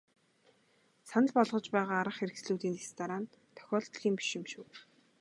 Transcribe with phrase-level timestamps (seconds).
[1.09, 4.65] Санал болгож байгаа арга хэрэгслүүдийн дэс дараа нь тохиолдлын биш юм шүү.